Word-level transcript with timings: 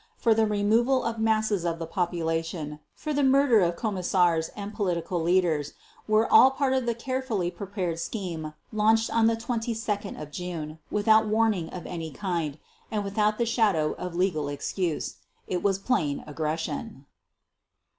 for 0.17 0.33
the 0.33 0.47
removal 0.47 1.03
of 1.03 1.19
masses 1.19 1.63
of 1.63 1.77
the 1.77 1.85
population, 1.85 2.79
for 2.95 3.13
the 3.13 3.21
murder 3.21 3.59
of 3.61 3.75
Commissars 3.75 4.49
and 4.55 4.73
political 4.73 5.21
leaders, 5.21 5.73
were 6.07 6.27
all 6.33 6.49
part 6.49 6.73
of 6.73 6.87
the 6.87 6.95
carefully 6.95 7.51
prepared 7.51 7.99
scheme 7.99 8.55
launched 8.73 9.11
on 9.15 9.27
22 9.27 10.25
June 10.31 10.79
without 10.89 11.27
warning 11.27 11.69
of 11.69 11.85
any 11.85 12.09
kind, 12.09 12.57
and 12.89 13.03
without 13.03 13.37
the 13.37 13.45
shadow 13.45 13.91
of 13.91 14.15
legal 14.15 14.49
excuse. 14.49 15.17
It 15.47 15.61
was 15.61 15.77
plain 15.77 16.23
aggression. 16.25 17.05